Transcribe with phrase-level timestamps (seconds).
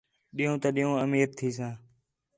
[0.35, 1.73] ݙِین٘ہوں تا ݙِین٘ہوں امیر تھیساں